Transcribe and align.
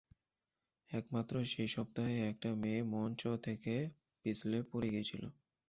একমাত্র 0.91 1.33
সেই 1.51 1.69
সপ্তাহে 1.69 2.15
একটা 2.29 2.49
মেয়ে 2.61 2.81
মঞ্চ 2.93 3.21
থেকে 3.45 3.73
পিছলে 4.25 4.57
পড়ে 4.71 4.87
গিয়েছিল। 4.93 5.23